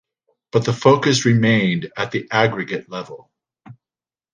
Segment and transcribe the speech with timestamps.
[0.51, 3.29] But the focus remained at the aggregate level.